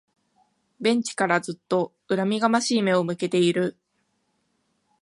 [0.79, 3.77] ベンチからずっと恨みがましい目を向けている